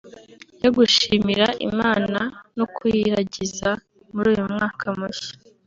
yo 0.63 0.69
gushimira 0.77 1.47
Imana 1.67 2.19
no 2.57 2.65
kuyiragiza 2.75 3.69
muri 4.13 4.27
uyu 4.33 4.43
mwaka 4.53 4.85
mushya 4.99 5.31